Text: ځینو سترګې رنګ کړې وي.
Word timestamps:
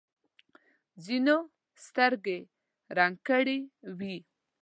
ځینو 1.05 1.35
سترګې 1.85 2.39
رنګ 2.97 3.15
کړې 3.27 3.59
وي. 3.97 4.17